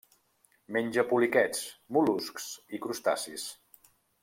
Menja 0.77 1.03
poliquets, 1.11 1.61
mol·luscs 1.99 2.49
i 2.79 2.83
crustacis. 2.87 3.47